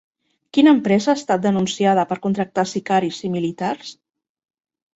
[0.57, 3.95] Quina empresa ha estat denunciada per contractar sicaris i militars?